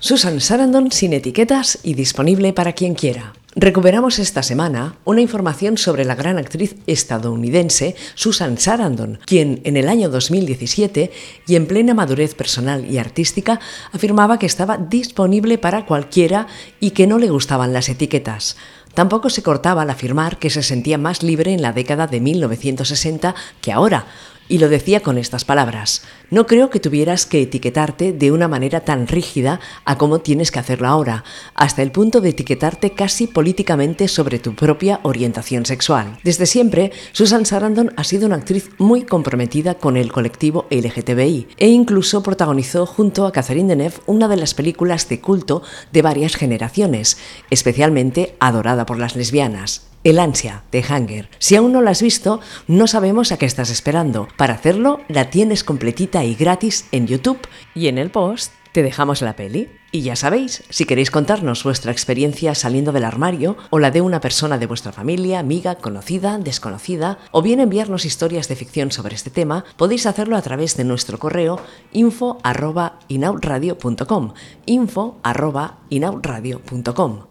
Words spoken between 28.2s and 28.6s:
una